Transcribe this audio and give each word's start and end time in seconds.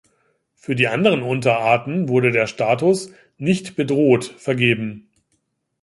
Für 0.55 0.73
die 0.73 0.87
anderen 0.87 1.21
Unterarten 1.21 2.09
wurde 2.09 2.31
der 2.31 2.47
Status 2.47 3.13
"nicht 3.37 3.75
bedroht" 3.75 4.25
vergeben. 4.35 5.07